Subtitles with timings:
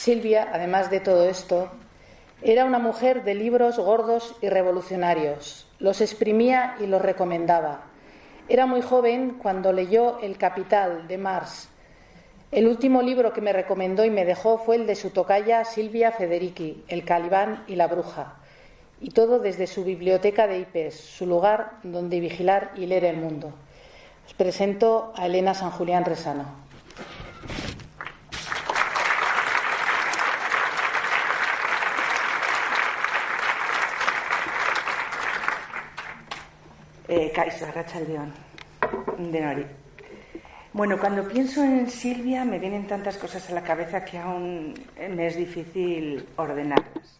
[0.00, 1.68] Silvia, además de todo esto,
[2.40, 5.68] era una mujer de libros gordos y revolucionarios.
[5.78, 7.82] Los exprimía y los recomendaba.
[8.48, 11.68] Era muy joven cuando leyó El Capital de Marx.
[12.50, 16.12] El último libro que me recomendó y me dejó fue el de su tocaya Silvia
[16.12, 18.36] Federici, El Calibán y la Bruja.
[19.02, 23.52] Y todo desde su biblioteca de IPES, su lugar donde vigilar y leer el mundo.
[24.26, 26.69] Os presento a Elena San Julián Resano.
[37.12, 37.32] Eh,
[37.74, 38.32] Racha León,
[39.18, 39.66] de Nori.
[40.72, 45.26] Bueno, cuando pienso en Silvia me vienen tantas cosas a la cabeza que aún me
[45.26, 47.18] es difícil ordenarlas.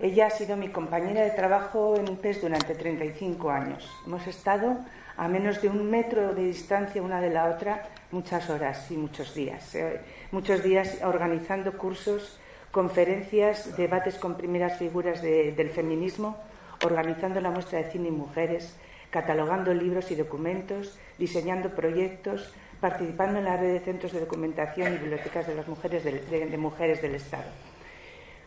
[0.00, 3.86] Ella ha sido mi compañera de trabajo en PES durante 35 años.
[4.06, 4.78] Hemos estado
[5.18, 9.34] a menos de un metro de distancia una de la otra muchas horas y muchos
[9.34, 9.74] días.
[9.74, 10.00] Eh,
[10.32, 16.38] muchos días organizando cursos, conferencias, debates con primeras figuras del feminismo,
[16.82, 18.74] organizando la muestra de cine y mujeres,
[19.10, 24.98] catalogando libros y documentos, diseñando proyectos, participando en la red de centros de documentación y
[24.98, 27.50] bibliotecas de, las mujeres de, mujeres del Estado,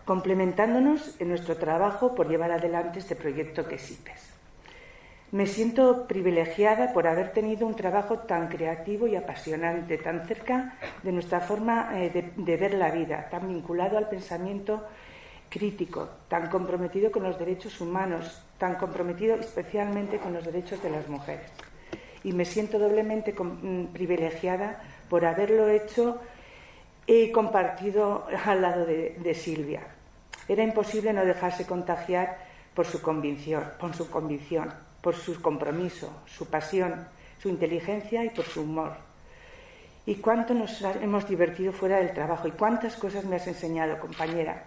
[0.06, 4.00] complementándonos en nuestro trabajo por llevar adelante este proyecto que es.
[5.32, 11.12] Me siento privilegiada por haber tenido un trabajo tan creativo y apasionante, tan cerca de
[11.14, 14.86] nuestra forma eh, de ver la vida, tan vinculado al pensamiento
[15.52, 21.08] crítico, tan comprometido con los derechos humanos, tan comprometido especialmente con los derechos de las
[21.10, 21.52] mujeres.
[22.24, 26.22] Y me siento doblemente mm, privilegiada por haberlo hecho
[27.06, 29.82] y compartido al lado de, Silvia.
[30.48, 32.38] Era imposible no dejarse contagiar
[32.74, 34.72] por su convicción, por su convicción,
[35.02, 37.08] por su compromiso, su pasión,
[37.42, 38.94] su inteligencia y por su humor.
[40.06, 44.64] Y cuánto nos hemos divertido fuera del trabajo y cuántas cosas me has enseñado, compañera.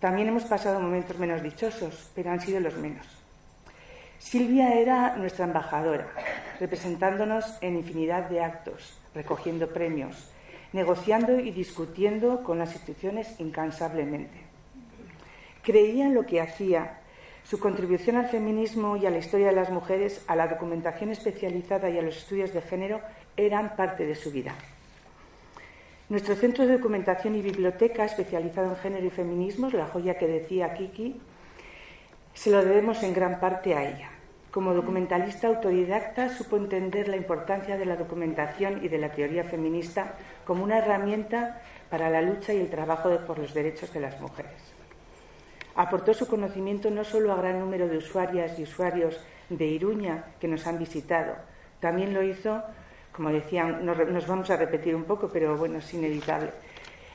[0.00, 3.06] También hemos pasado momentos menos dichosos, pero han sido los menos.
[4.18, 6.08] Silvia era nuestra embajadora,
[6.58, 10.30] representándonos en infinidad de actos, recogiendo premios,
[10.72, 14.38] negociando y discutiendo con las instituciones incansablemente.
[15.62, 16.96] Creía en lo que hacía.
[17.44, 21.90] Su contribución al feminismo y a la historia de las mujeres, a la documentación especializada
[21.90, 23.00] y a los estudios de género
[23.36, 24.54] eran parte de su vida.
[26.10, 30.74] Nuestro centro de documentación y biblioteca especializado en género y feminismos, la joya que decía
[30.74, 31.20] Kiki,
[32.34, 34.10] se lo debemos en gran parte a ella.
[34.50, 40.16] Como documentalista autodidacta supo entender la importancia de la documentación y de la teoría feminista
[40.44, 44.74] como una herramienta para la lucha y el trabajo por los derechos de las mujeres.
[45.76, 50.48] Aportó su conocimiento no solo a gran número de usuarias y usuarios de Iruña que
[50.48, 51.36] nos han visitado,
[51.78, 52.64] también lo hizo
[53.12, 56.50] como decían, nos, vamos a repetir un poco, pero bueno, es inevitable.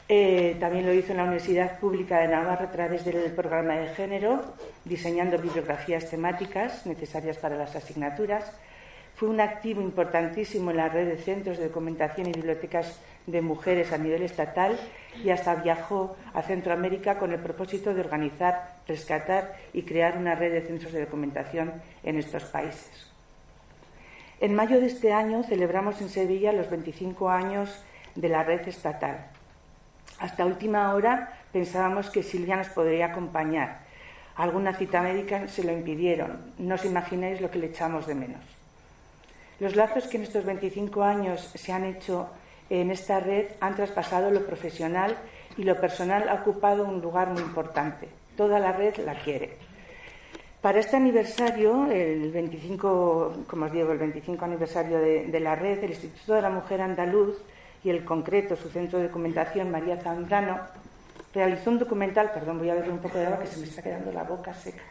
[0.07, 3.87] Eh, también lo hizo en la Universidad Pública de Navarra a través del programa de
[3.95, 4.39] género,
[4.83, 8.51] diseñando bibliografías temáticas necesarias para las asignaturas.
[9.15, 13.93] Fue un activo importantísimo en la red de centros de documentación y bibliotecas de mujeres
[13.93, 14.77] a nivel estatal
[15.23, 20.51] y hasta viajó a Centroamérica con el propósito de organizar, rescatar y crear una red
[20.51, 21.71] de centros de documentación
[22.03, 23.14] en estos países.
[24.45, 27.81] En mayo de este año celebramos en Sevilla los 25 años
[28.13, 29.25] de la red estatal.
[30.19, 33.79] Hasta última hora pensábamos que Silvia nos podría acompañar.
[34.35, 36.53] Alguna cita médica se lo impidieron.
[36.59, 38.45] No os imagináis lo que le echamos de menos.
[39.59, 42.29] Los lazos que en estos 25 años se han hecho
[42.69, 45.17] en esta red han traspasado lo profesional
[45.57, 48.09] y lo personal ha ocupado un lugar muy importante.
[48.37, 49.64] Toda la red la quiere.
[50.65, 55.91] Para este aniversario, el 25, como os digo, el 25 aniversario de, la red, el
[55.91, 57.37] Instituto de la Mujer Andaluz
[57.83, 60.57] y el concreto, su centro de documentación, María Zambrano,
[61.35, 63.83] realizó un documental, perdón, voy a beber un poco de agua que se me está
[63.83, 64.81] quedando la boca seca.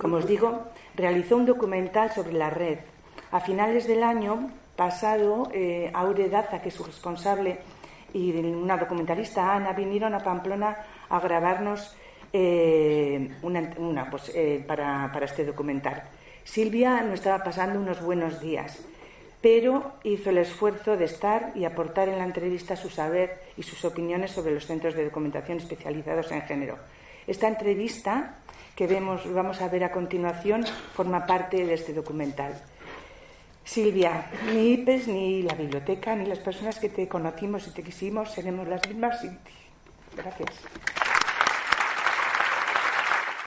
[0.00, 0.64] Como os digo,
[0.96, 2.80] realizó un documental sobre la red.
[3.30, 7.58] A finales del año pasado, eh, Aure Daza, que es su responsable,
[8.14, 10.76] y una documentalista, Ana, vinieron a Pamplona
[11.10, 11.96] a grabarnos
[12.32, 16.04] eh, una, pues, eh, para, para este documental.
[16.44, 18.78] Silvia no estaba pasando unos buenos días,
[19.42, 23.84] pero hizo el esfuerzo de estar y aportar en la entrevista su saber y sus
[23.84, 26.78] opiniones sobre los centros de documentación especializados en género.
[27.26, 28.36] Esta entrevista
[28.76, 30.64] que vemos, vamos a ver a continuación
[30.94, 32.54] forma parte de este documental.
[33.68, 38.32] Silvia, ni IPES, ni la biblioteca, ni las personas que te conocimos y te quisimos
[38.32, 39.20] seremos las mismas.
[40.16, 40.97] Gracias.